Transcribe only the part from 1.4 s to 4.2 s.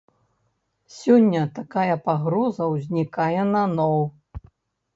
такая пагроза ўзнікае наноў.